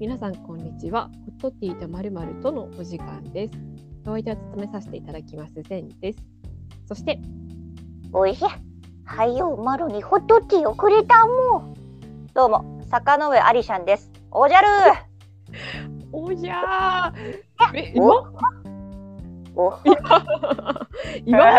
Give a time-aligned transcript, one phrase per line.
[0.00, 1.10] 皆さんこんにちは。
[1.26, 3.52] ホットティーとまるまるとのお時間です。
[4.06, 6.18] お相手を務めさせていただきますゼンです。
[6.86, 7.20] そして
[8.10, 8.44] おいしい。
[9.04, 11.74] はいよ、マロにホットティーをくれたもん。
[12.32, 14.10] どうも、坂上ありしゃんです。
[14.30, 14.66] おじゃる
[16.12, 17.76] おじゃー。
[17.76, 18.06] え今？
[19.54, 19.66] お？
[19.66, 19.74] お、
[21.26, 21.52] 今？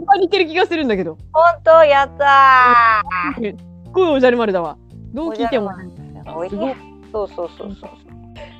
[0.00, 1.18] 今似てる気がするんだけど。
[1.30, 3.02] 本当やった
[3.38, 3.54] す
[3.92, 4.78] ごいおじゃる丸だわ。
[5.12, 6.34] どう聞いてもー。
[6.34, 6.95] おいしい。
[7.16, 7.90] そうそうそうそう。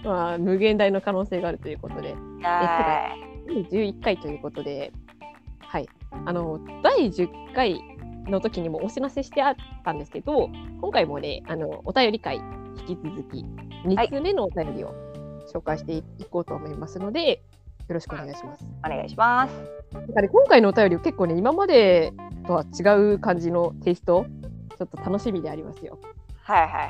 [0.04, 3.14] まあ無限大の可能性があるということで、は
[3.70, 4.92] 11回ということで、
[5.60, 5.88] はい。
[6.24, 7.80] あの第10回
[8.26, 10.48] の時にもお知らせしてあったんですけど、
[10.80, 12.40] 今回もね、あのお便り会
[12.88, 13.44] 引き続き
[13.84, 14.94] 2つ目のお便りを
[15.52, 17.42] 紹介していこうと思いますので、
[17.88, 18.64] よろしくお願いします。
[18.64, 18.66] い。
[18.84, 19.54] お願いします。
[19.92, 22.12] なんかね今回のお便り結構ね今まで
[22.46, 24.26] とは違う感じのテイスト、
[24.78, 25.98] ちょっと楽しみでありますよ。
[26.46, 26.86] はいはいは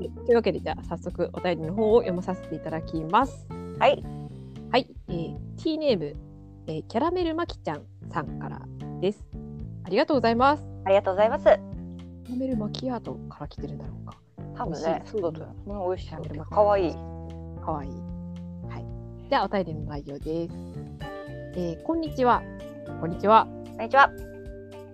[0.00, 3.46] でというわけでじゃあ早速お便りの方を読まさせていただきます。
[3.78, 4.02] はい。
[4.70, 6.14] はい、えー、T ネーム、
[6.66, 8.62] えー、キャラメルマキちゃんさんから
[9.02, 9.22] です。
[9.84, 10.64] ありがとうございます。
[10.86, 11.44] ありがとうございます。
[11.44, 11.54] キャ
[12.30, 14.16] ラメルマキアートから来てるんだろうか。
[14.56, 15.90] 多分ね、いそうだと思う。
[15.90, 16.44] 美味しいキャラメルマ。
[16.46, 16.92] キかわいい。
[16.94, 17.90] かわいい。
[17.90, 17.96] は
[19.26, 19.28] い。
[19.28, 20.54] ではお便りの内容です。
[21.56, 22.42] えー、こんにちは。
[23.00, 23.46] こんにちは。
[23.46, 24.10] こんにちは。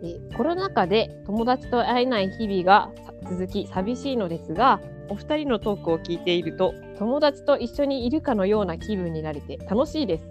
[0.02, 2.90] えーコロナ禍で友達と会えない日々が
[3.24, 10.28] 続き寂しいのですがお二人のトークを聞いていると友達と一緒にいるかのような気分になれて楽しいです。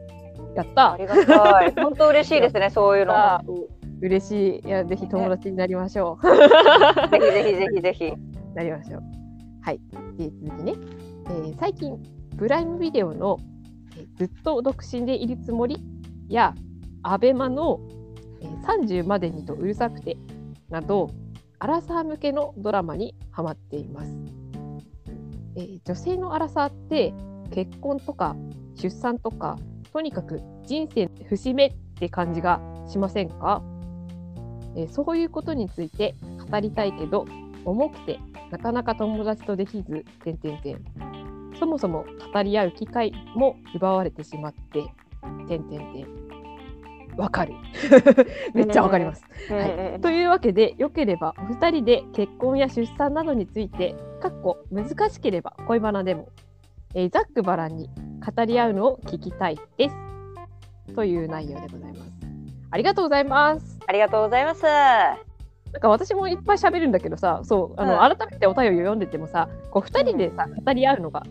[0.55, 0.93] やった。
[0.93, 1.73] ありがたい。
[1.81, 3.13] 本当嬉しいですね、そういうの。
[4.01, 4.67] 嬉しい。
[4.67, 8.13] いやぜひ友達になりましょう、ぜひぜひぜひぜひ。
[8.53, 9.01] なりましょう。
[9.61, 9.79] はい。
[10.17, 10.73] で続きね、
[11.27, 11.97] えー最近
[12.37, 13.37] プライムビデオの、
[13.97, 15.77] えーずっと独身でいるつもり
[16.27, 16.53] や
[17.03, 17.79] アベマの、
[18.41, 20.17] えー30までにとうるさくて
[20.69, 21.09] など
[21.63, 24.11] アラサー向けのドラマにハマっています、
[25.55, 27.13] えー女性のアラサーって
[27.55, 28.35] 結婚とか
[28.75, 29.57] 出産とか
[29.93, 33.63] とにかく人生の節目って感じがしませんか、
[34.75, 36.15] えーそういうことについて
[36.51, 37.25] 語りたいけど
[37.63, 38.19] 重くて
[38.51, 40.83] なかなか友達とできず、点々点
[41.57, 44.83] そもそも語り合う機会も奪われてしまって、
[45.47, 46.32] 点々点
[47.17, 47.53] わかる。
[48.53, 49.23] めっちゃわかります。
[49.49, 56.29] はい、というわけで、よければお二人で結婚や出産などについて、かっこ難しければ恋バナでも、
[56.95, 57.89] えーざっくばらんに
[58.35, 59.95] 語り合うのを聞きたいです。
[60.95, 62.11] という内容でございます。
[62.71, 63.79] ありがとうございます。
[63.87, 64.63] ありがとうございます。
[64.63, 71.23] なんか私もいっぱい喋るんだけどさ、そうあの、うん改めてお便りを読んでてもさ、こう二人でさ語り合うのが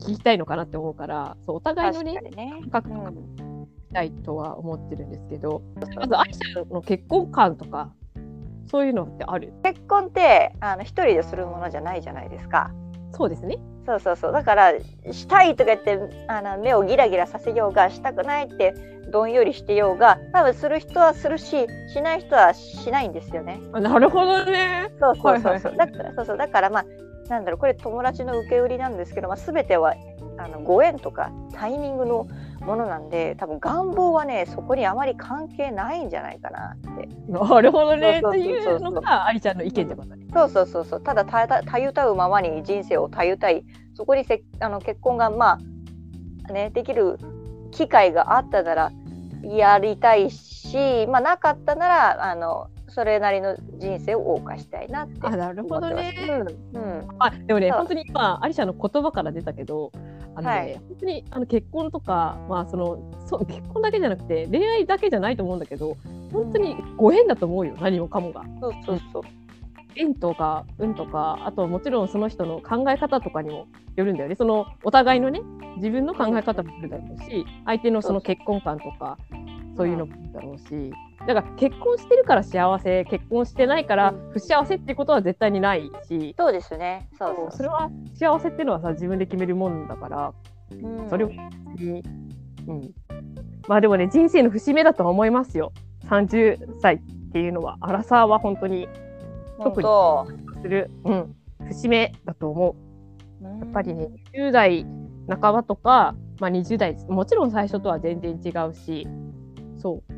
[0.00, 2.20] 聞きたいのかなって思うから、そうお互いのね。
[2.62, 3.22] 感覚とかも
[3.92, 5.62] たいとは思ってるんですけど、
[5.96, 7.92] まずアイちゃんの結婚観とか
[8.70, 9.52] そういうのってある？
[9.62, 12.70] 結婚ってあの一人でするものじゃないじゃないですか。
[13.12, 13.58] そうですね。
[13.84, 14.72] そうそうそうだから
[15.10, 15.98] したいとか言って
[16.28, 18.74] あの目をギラギラさせようがしたくないって
[19.10, 23.60] どんよりしてようが多分する人はするししない人はしないんですよね。
[23.72, 24.88] あなるほどね。
[25.00, 26.84] そうそうそうそう、だからそうそうだからまあ
[27.28, 29.94] なんだろうこれ友達の受け売りなんですけど、まあ、全ては
[30.38, 32.28] あのご縁とかタイミングの
[32.64, 37.08] ものなんで多分願望はねそこにあまり関係ないんじゃないかなって。
[37.28, 38.18] なるほどね。
[38.18, 40.26] っていうのがアイちゃんの意見ってことね。
[40.32, 43.64] そうそうそうそうただたたたゆたうままに人生をたゆたい
[43.94, 45.58] そこにせあの結婚がま
[46.48, 47.18] あねできる
[47.70, 48.92] 機会があったなら
[49.42, 56.14] やりたいし、まあ、なかったならあのそれなりの人生を謳歌したいなってあなるほどね。
[56.74, 59.92] うんうんあでもね本当に今アリシャの言葉から出たけど
[60.34, 60.74] あの、ねはい。
[60.74, 65.96] 本当にあの結婚とか、まあ、そのそう結婚だけじゃなくて恋愛だけじゃないと思うんだけど
[66.32, 68.44] 本当にご縁だと思うよ何もかもが。
[68.60, 69.22] そうそうそう。
[69.94, 73.66] 縁とか運とかあともちろんその人の考え方とかにも
[73.96, 74.34] よるんだよね。
[74.34, 75.40] そのお互いのね
[75.76, 79.18] 自分の考え方もあるだろうし相手のその結婚観とか
[79.76, 80.92] そういうのもだろうし。
[81.26, 84.30] だから結婚してるから幸せ結婚してないからうん。
[84.32, 87.08] 不幸せってことは絶対にないし、そうですね。
[87.18, 90.32] そうそうそれは幸せっていうのはさ自分で決めるもんだから
[90.70, 91.08] うん。
[91.08, 91.30] それを
[92.68, 92.94] うん、
[93.66, 95.72] まあでもね人生の節目だとは思いますよ。
[96.08, 96.98] 30歳っ
[97.32, 98.88] ていうのはアラサーは本当に
[99.58, 100.26] 本当。
[100.62, 101.36] する、うん、
[101.66, 102.76] 節目だと思
[103.40, 103.44] う。
[103.44, 104.86] ややっぱりね、10代
[105.28, 109.06] 半ばとか、まあ、20代、もちろん最初とは全然違うし、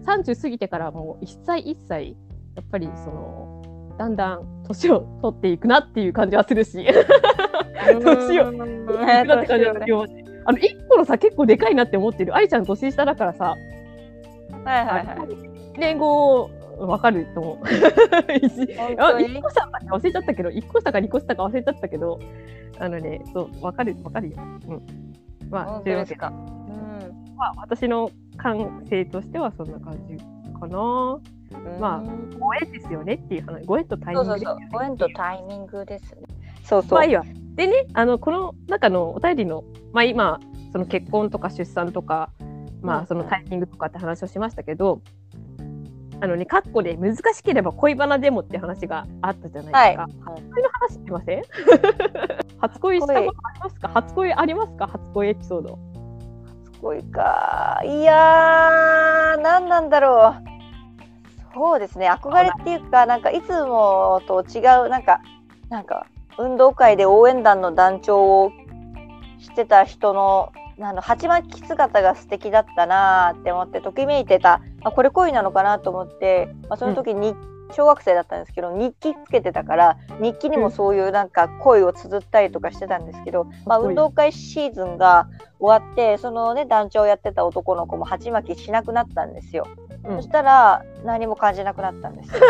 [0.04, 2.16] 30過ぎてからもう一歳一歳、
[2.54, 6.84] やっぱりその、だんだん年を取っていくなっていう感じはするし、
[8.02, 10.06] 年をうん取っていくなって感じはするよ
[10.46, 12.34] あの、一個のさ、結構でかいなって思ってる。
[12.34, 13.54] 愛ちゃん年下だからさ、
[14.64, 15.16] はいはいはい
[15.74, 17.56] 2年後わかると思う。
[17.56, 19.26] 本あ当に？
[19.38, 22.18] 1個差か忘れちゃったけど1個差か2個差か忘れちゃったけど
[22.78, 24.36] あのねそうわかるわかるよ。
[24.68, 24.82] うん。
[25.50, 26.28] まあというわけか。
[26.28, 30.16] うんまあ、私の感性としてはそんな感じ
[30.58, 31.18] かな。
[31.80, 34.80] まあうんご縁ですよねっていう話ご縁とタイミングですよねそう。
[34.80, 36.20] ご縁とタイミングですね。
[36.64, 36.92] そうそう。
[36.94, 37.22] まあいいわ。
[37.54, 40.40] でね、あのこの中のお便りの、まあ、今
[40.72, 42.30] その結婚とか出産とか、
[42.82, 45.00] まあ、うんそのタイミングとかって話をしましたけど、
[46.20, 50.02] あのね、カッコで難しければ恋バナでもって話があったじゃないですか。
[50.02, 51.42] はい初恋の話してません？
[52.58, 53.88] 初恋したことありますか？
[53.90, 54.86] 初恋ありますか？
[54.88, 55.78] 初恋エピソード。
[56.84, 57.80] 恋か。
[57.82, 61.54] いやー、何なんだろう。
[61.54, 65.22] そうですね、憧れっていうか、なんかいつもと違う、なんか、
[65.70, 68.52] なんか、運動会で応援団の団長を
[69.38, 77.34] してた人の、あの鉢巻き姿が素敵だったなーって思って、ときめいてた、あこれ恋なのかなと思って、まあ、その時に、
[77.74, 85.28] 小学生だったんですけど日記つけてたから日記にもそういうなんか恋を綴ったりとかしてたんですけど、まあ、運動会シーズンが
[85.58, 89.66] 終わってそのね団長をやってた男の子も鉢巻きしなくなったんですよ、
[90.04, 90.16] うん。
[90.16, 92.40] そしたら何も感じなくなったんですよ。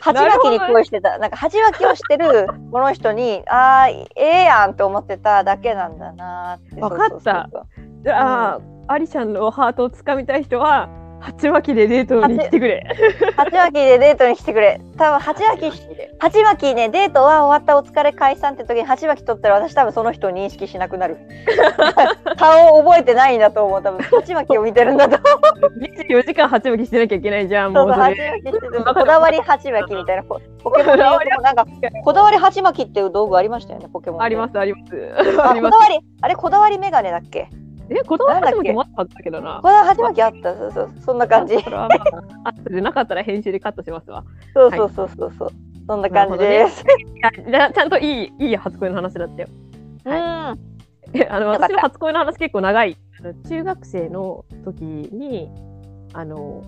[0.00, 1.18] 鉢巻きに恋してた。
[1.18, 6.80] なんか鉢巻きをしてるこの人にあーええやんって思ってただけなんだなーって。
[6.80, 7.10] わかった。
[7.10, 10.88] そうそうそうじゃあ、アリちゃんのハートをつかみたい人は、
[11.26, 12.86] 鉢巻きでデートに来てくれ。
[13.36, 14.80] 鉢巻きでデートに来てくれ。
[14.96, 15.82] 多分鉢巻き
[16.20, 21.16] 鉢巻きねデートは終わったお疲れ解散って時に鉢巻き取ったら私多分その人を認識しなくなる。
[22.38, 24.02] 顔を覚えてないんだと思う多分。
[24.02, 25.80] 鉢巻きを見てるんだと思う。
[25.80, 28.84] 24時間鉢巻きしてなきゃいけないじゃん、もうしてる。
[28.84, 30.22] こだわり鉢巻きみたいな。
[30.22, 30.98] ポポケモン
[31.42, 31.66] なんか
[32.04, 35.40] こだわり鉢巻きっていう道具ありましたよねポケモンであります、あります。
[35.40, 35.72] ああります。
[35.72, 37.48] こだわりあれこだわりメガネだっけ？
[37.88, 39.60] え、こだわり鉢巻きもあったけどな。
[39.62, 39.68] こ。
[39.68, 40.56] だわり鉢巻きあった。
[40.56, 41.60] そうそうそんな感じ。
[41.60, 41.94] それはま
[42.44, 44.24] あ、あとでなかったら編集でカットしますわ。
[44.54, 45.50] そうそうそうそうそう。
[45.86, 46.84] そんな感じです、
[47.48, 49.48] いやちゃんといい、いい初恋の話だったよ。
[50.04, 50.76] うん。
[51.12, 52.96] えあの私の初恋の話結構長い。
[53.48, 55.48] 中学生の時に、
[56.12, 56.62] あの、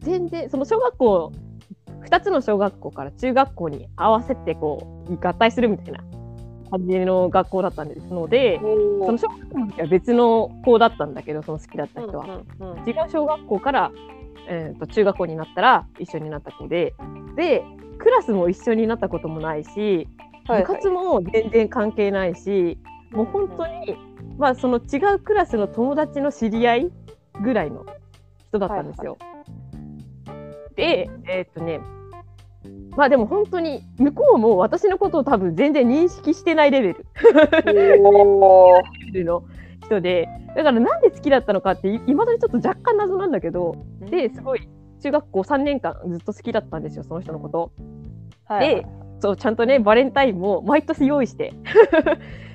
[0.00, 1.32] 全然、その小学校、
[2.10, 6.00] 2つの小学校から中学校に合わせてこう合体するみたいな
[6.68, 12.24] 感じの学校だったんですので、その小学校の時は別の子だったんだけど、その好きだった人は。
[12.24, 12.30] うん
[12.60, 12.88] うんうん。
[12.88, 13.92] 違う小学校から、
[14.48, 16.94] えー、と中学校になったら一緒になった子で
[17.36, 17.62] で
[17.98, 20.08] クラスも一緒になったこともないし
[20.46, 20.66] はいはい。
[20.66, 22.78] 部活も全然関係ないし、
[23.12, 23.96] もう本当に、
[24.38, 26.92] まあ、その違うクラスの友達の知り合い
[27.42, 27.84] ぐらいの
[28.48, 29.18] 人だったんですよ。
[30.76, 31.80] でえーっとね
[32.96, 37.06] まあでも本当に向こうも私のことを多分全然認識してないレベル。
[39.24, 39.44] の
[39.84, 40.28] 人で。
[40.56, 43.76] だからなんで好きだったのかっていまだにちょっと若干謎なんだけど。
[44.10, 44.68] ですごい
[45.00, 47.72] 中学校3年間ずっと好きだったんですよその人のこと。
[48.44, 48.76] はい。
[48.76, 48.86] で
[49.20, 51.52] そうちゃんとねバレンタインも毎年用意して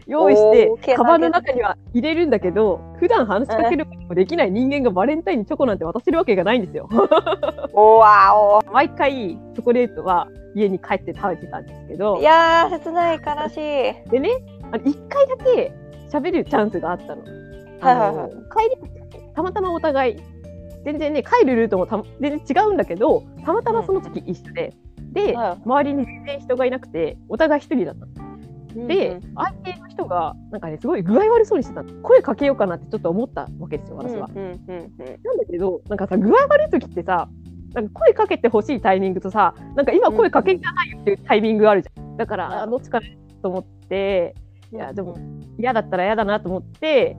[0.07, 0.51] 用意し
[0.81, 6.89] てカバンの中には入れるんだけど普段話しかけることもできない人間がバレンタインにチョコなんて渡せるわけがないんですよ。
[7.73, 14.09] おわ毎回チョコレートは家に帰って食べてたんですけどおいやー切ない悲しい。
[14.09, 14.29] でね
[14.71, 15.73] あの1回だけ
[16.11, 17.23] 喋るチャンスがあったの。
[17.79, 18.89] はいはい帰り
[19.33, 20.17] たまたまお互い
[20.85, 24.73] 全然ね帰るルートもた全然違うんだけどたまたまその時一緒で、
[25.13, 25.61] で、はい。
[25.63, 28.87] 周りに全然人がいなくてお互い一人だったの。
[28.87, 29.33] で、うん。
[29.35, 31.83] 相手の人がなんかねすごい具合悪そうにしてた。
[31.83, 34.27] の声かけようかなってちょっと思ったわけですよ私は。
[34.27, 37.29] なんだけどなんかさ具合悪い時ってさ
[37.73, 42.17] なんか声かけてほしいタイミングとさなんか今声かけんじゃないよっていうタイミングがあるじゃん。
[42.17, 43.07] だから、どっちかな
[43.41, 44.35] と思って
[44.71, 44.77] うん。
[44.77, 45.17] いやでも
[45.57, 47.15] 嫌だったら嫌だなと思って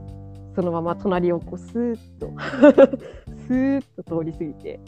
[0.55, 2.31] そのまま隣をこうスーッと
[3.47, 4.81] スーッと通り過ぎて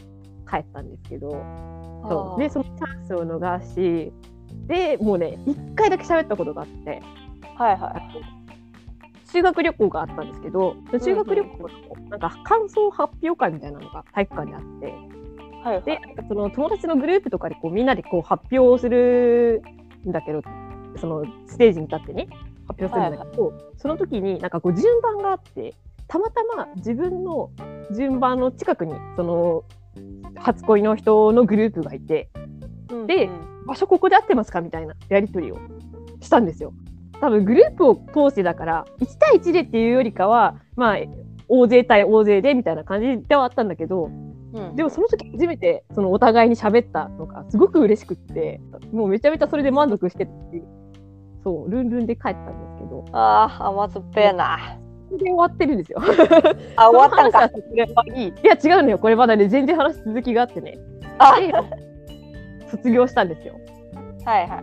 [0.49, 1.31] 帰ったんですけど
[2.09, 2.40] そう。
[2.40, 4.12] でそのチャンスを逃し
[4.66, 7.02] でもうね1回だけ喋ったことがあって
[7.58, 7.94] はいは
[9.25, 15.16] 修学旅行があったんですけど修学旅行のなんか感想発表会みたいなのが体育館にあってい
[15.66, 15.82] はい。
[15.82, 15.98] で
[16.28, 19.62] その友達のグループとかでこうみんなでこう発表をする
[20.06, 20.42] んだけど
[21.00, 22.28] そのステージに立ってね
[22.68, 25.75] 発表するんだけど、その時になんかこう順番があって
[26.08, 27.50] たまたま自分の
[27.94, 29.64] 順番の近くにその
[30.36, 32.28] 初恋の人のグループがいて
[33.06, 33.28] で
[33.66, 35.58] 場所ここで合ってますかみたいなやり取りを
[36.20, 36.72] したんですよ。
[37.20, 40.96] 多分グループを通してだから1対1でっていうよりかはまあ
[41.49, 44.11] 大勢対大勢でみたいな感じではあったんだけど
[44.75, 48.61] でもその時初めてそのお互いに喋ったのがすごく嬉しくって
[48.92, 50.62] もうめちゃめちゃそれで満足してって
[51.44, 54.78] そうルンルンで帰ったんですけどあー甘酸っぱいな
[55.11, 56.00] 全然終わってるんですよ。
[56.76, 57.50] あ、 終わったんか。
[58.16, 60.78] いいいや違うのよこれまだね全然話続きがあってね
[61.18, 61.52] あ、で
[62.68, 63.54] 卒業したんですよ。
[64.25, 64.62] はいはいはい。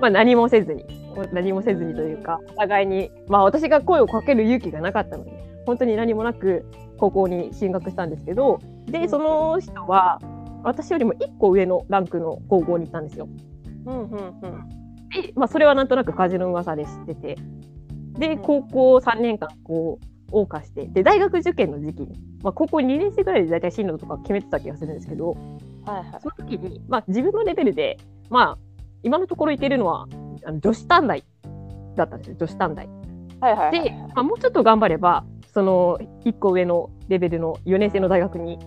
[0.00, 0.84] まあ何もせずに
[1.32, 5.32] 何もせずにというかお互いにまあ私が声をかける勇気がなかったので
[5.66, 6.64] 本当に何もなく
[6.98, 10.20] 高校に進学したんですけどでその人は
[10.62, 13.28] 私よりも1個上のランクの高校に行ったんですよ。
[13.86, 14.68] うんうんうん。
[15.08, 17.38] で、まあ、それはなんとなく風の噂で知ってて
[18.12, 19.98] で高校3年間こ
[20.30, 25.36] う謳歌してで大学受験の時期に、まあ、高校2年生ぐらいで大体進路とか決めてた気がするんですけど
[25.84, 26.20] はいはい。
[26.22, 27.98] その時に、まあ、自分のレベルで、
[28.30, 28.58] まあ、
[29.02, 30.06] 今のところいけるのは
[30.44, 31.24] あの女子短大
[31.96, 32.36] だったんですよ。
[32.38, 32.88] 女子短大。
[33.40, 38.58] はいはいはいで、まあ、もうちょっと頑張ればその1個上のレベルの4年生の大学に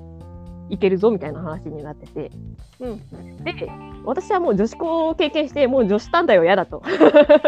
[0.69, 2.31] 行けるぞみたいな話になってて。
[2.79, 3.69] うんで
[4.03, 6.83] 私はもう女子校を経験してもう女子短大は嫌だと。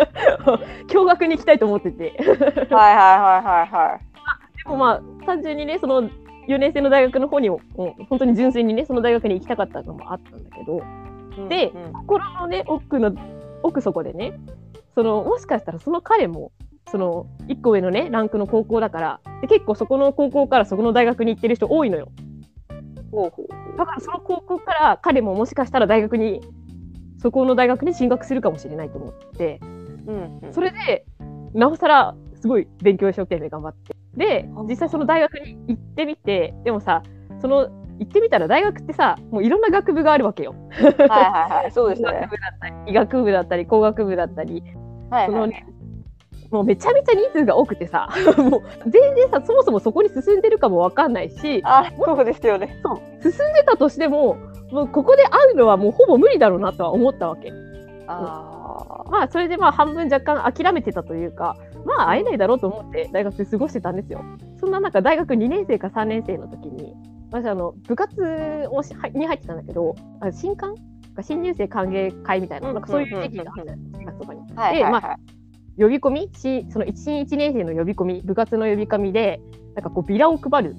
[0.92, 2.12] 共学に行きたいと思ってて。
[2.12, 4.00] ではいはいはいはいは
[4.66, 4.70] い。
[4.70, 6.10] もまあ単純にねその
[6.48, 10.82] 4年生の大学の方にももう本当に純粋にねその大学に行きたかったのもあったんだけど。
[11.50, 11.94] でうんうん。
[11.94, 13.12] 心のね奥の
[13.64, 14.34] 奥底でね
[14.96, 16.52] そのもしかしたらその彼も
[16.90, 22.10] その1個上のねランクの高校だからで結構そこの高校からそこの大学に行ってる人多いのよ。
[23.78, 26.42] だからその高校から彼ももしかしたら大学に
[27.20, 29.60] そこの大学に進学するかもしれないと思って
[30.08, 30.54] うんうん。
[30.54, 31.06] それで
[31.54, 33.96] なおさらすごい勉強一生懸命頑張って。
[34.16, 37.04] であ実際その大学に行ってみてでもさ
[37.40, 40.56] その行ってみたら大学ってさもういろんな学部があるわけよ。
[40.72, 41.72] はいはいはい。
[41.72, 42.30] そうですね医学。
[42.30, 44.64] 部だったり医学部だったり工学部だったり
[45.10, 45.26] はいはい。
[45.28, 45.68] そのね
[46.52, 52.80] もうめちゃめちゃ人数が多くてさ もう全然さそもそもそこに進んでるかもわかんないしあ、そうですよね。
[52.84, 54.38] そう進んでたとしても
[54.72, 57.52] もうここで会うのはもうほぼ無理だろうなとは思ったわけ。
[58.08, 64.22] あまあそれでまあ半分若干諦めてたというかまあ会えないだろうと思って大学過ごしてたんですよ。
[64.60, 66.96] そんな中大学2年生か3年生の時に
[67.32, 70.76] 私あの部活をしに入ってたんだけどあ新刊？
[71.22, 74.48] 新入生歓迎会みたいななんかそういう時期があったんです4月とかに。
[74.48, 75.82] でまはい。
[75.82, 76.30] 呼び込み？
[76.36, 79.40] しその1新1年生の呼び込み部活の呼び込みで
[79.76, 80.76] なんかこうビラを配る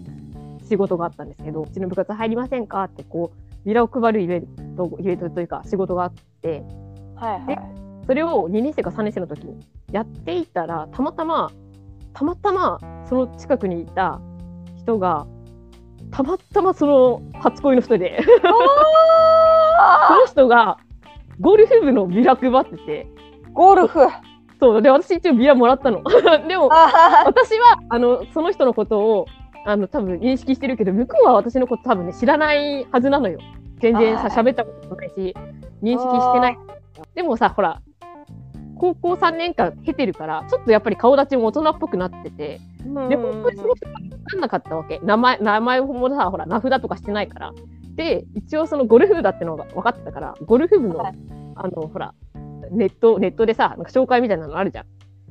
[0.69, 2.85] 仕事があったんですけどうちの部活入りませんか？
[2.85, 6.13] ってこうビラを配るイベントイベントというか仕事があっ
[6.43, 6.63] て
[7.17, 7.59] はいはい。
[8.07, 9.59] それを2年生か3年生の時に
[9.93, 11.51] やっていたらたまたま
[12.15, 12.79] たまたま
[13.09, 14.21] その近くにいた
[14.79, 15.27] 人が
[16.11, 18.23] たまたまその初恋の人で。
[20.09, 20.79] その人が
[21.41, 23.07] ゴルフ部のビラ配ってて。
[23.53, 24.01] ゴルフ。
[24.61, 24.83] そう。
[24.83, 26.03] で私一応ビラもらったの。
[26.49, 29.27] でもあ私はあのその人のことを
[29.65, 33.39] あの多分認識してるけど向こうは私のこと多分ね知らないはずなのよ。
[33.81, 35.35] 全然さはい喋ったこともないし
[35.83, 36.59] 認識してない。
[37.15, 37.81] でもさほら
[38.79, 45.01] 高校3年間経てるからちょっとやっぱり顔立ちも大人っぽくなっててーで本当にその人が分かんなかったわけ。
[45.03, 47.53] 名前名前もさほら名札とかしてないから。
[47.95, 51.15] で一応そのゴルフ部だってのが分かってたからゴルフ部の,、はい。
[51.57, 52.15] あのほら
[52.71, 54.87] ネットネットでさなんか紹介みたいなのあるじゃん。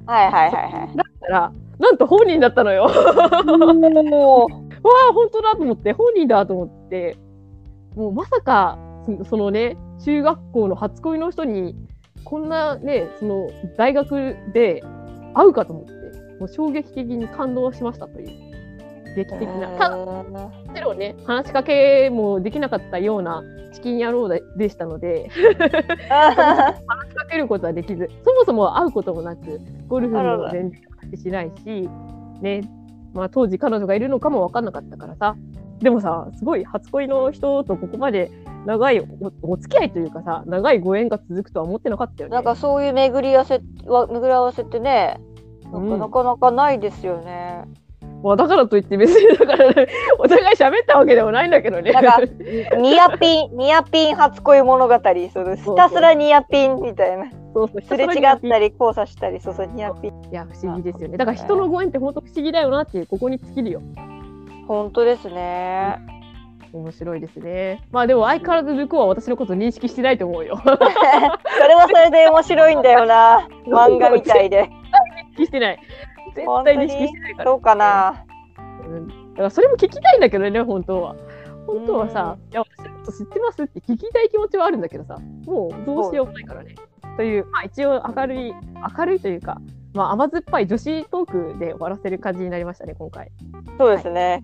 [0.06, 0.96] はいはいはいはい。
[0.96, 2.84] だったらなんと本人だったのよ。
[4.84, 7.18] わあ本当だと思って本人だと思って。
[7.96, 11.75] もうまさかそそのね中学校の初恋の人に
[12.27, 14.84] こんなねその大学で
[15.34, 15.91] 会うかと思って
[16.39, 18.48] もう衝撃的に感動しましたという
[19.15, 23.43] 劇的な、ただもちろんね話しかけもできなかったような
[23.74, 25.29] チキン野郎ででしたので
[26.10, 30.81] 話しかけることはできずそもそも会うこともなくゴルフも全然
[31.12, 31.89] 話しないし
[32.41, 32.62] ね
[33.13, 35.36] まあ、当時彼女がいるのかも分かんなかったからさ。
[35.79, 38.31] でもさすごい初恋の人とここまで
[38.68, 39.08] 長いお
[39.54, 42.36] お付き合いというかさ長いご縁が続くとは思ってなかったよね。
[42.36, 45.22] なんかそういう巡り合わせは巡り合わせってね、
[45.72, 47.64] なかなかなかないですよね。
[48.22, 49.88] まあ、だからといって別にだから、ね、
[50.20, 51.94] お互い喋ったわけでもないんだけどね。
[51.94, 52.20] なんか
[52.78, 54.94] ニアピンニアピン初恋物語、
[55.32, 57.32] そのひたすらニアピンみたいな。
[57.54, 60.12] そうそうすれ違ったり交差したり、そうそうニアピン。
[60.30, 61.18] いや不思議ですよね。
[61.18, 63.82] だから人のご縁って本当不思議だよなっていうここに尽きるよ。
[64.68, 66.17] 本当ですね。
[66.77, 67.84] 面白いですね。
[67.91, 70.60] まあでも相変わらず向こうは私のこと認識してないと思うよ。
[70.63, 70.75] それ
[71.75, 73.48] はそれで面白いんだよな。
[73.65, 74.63] 漫画みたいで。
[74.63, 75.79] 認識してない。
[76.36, 77.51] 絶対認識してないから。
[77.51, 78.25] そうかな。
[78.86, 81.15] うん、だからそれも聞きたいんだけどね本当は。
[81.67, 86.75] 本当はさ、いや私のこと知ってますって聞きたい気持ちはあるんだけどさ、もうどうしようもないからね。
[87.17, 88.53] という、まあ、一応明るい
[88.98, 89.57] 明るいというか、
[89.93, 93.31] まあ、甘酸っぱい女子トークで終わらせる感じになりましたね今回。
[93.77, 94.41] そうですね。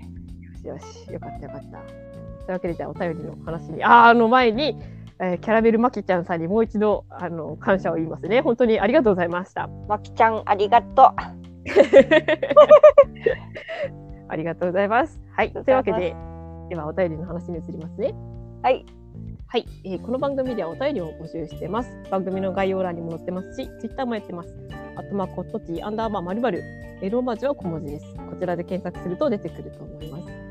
[0.63, 2.02] よしよしよかったよかった。
[2.45, 4.77] というわけでじゃあお便りの話にあーあの前に、
[5.19, 9.67] えーキャラベルマキちゃんさんにもう一度あの感謝を言いますね本当にありがとうございました。
[9.88, 11.05] まきちゃんありがとう。
[14.29, 15.19] ありがとうございます。
[15.31, 16.15] はい、というわけで、
[16.69, 18.13] ではお便りの話に移りますね。
[18.62, 18.85] はい。
[19.47, 21.95] はい、えーこの番組ではお便りを募集してます。
[22.09, 24.55] 番組の概要欄にも載ってますし、ツイッターもやってます。
[24.95, 26.62] あとまコットティアンダーバーまるまる
[27.01, 28.15] えーローマ字は小文字です。
[28.15, 30.42] こちらで検索すると出てくると思います。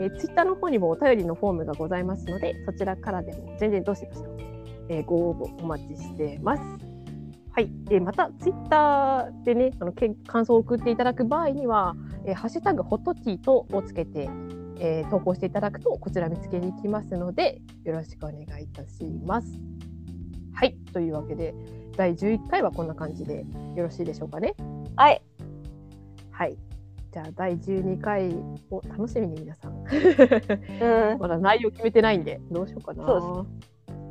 [0.00, 4.36] えー、ツイッターの方にもお便りのフォームがございますので、そちらからでも全然どうしましょう。
[4.88, 6.62] えーご応募お待ちしてます。
[7.52, 14.28] はい、えーまたツイッターでね、あのけ感想を送っていただく場合には、えーハッシュタグホットティーとをつけて、
[14.78, 19.48] えー投稿していただくとこちら見つけに行きますのでよろしくお願いいたします。
[20.54, 21.54] はいというわけで
[21.96, 23.44] 第11回はこんな感じで
[23.76, 24.54] よろしいでしょうかね？
[24.96, 25.22] はい。
[26.30, 26.56] はい
[27.12, 28.30] じゃあ第12回
[28.70, 31.18] を楽しみに皆さんうん。
[31.18, 33.46] まだ内容決めてないんでどうしようかなそ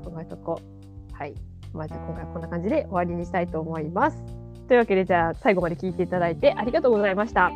[0.03, 1.13] 考えとこう。
[1.13, 1.33] はい
[1.73, 4.23] まあ、じゃあ今回はこんな感じで終わりにしたいと思います。
[4.67, 7.51] というわけでじゃあ最後まで聞いていただいてありがとうございました。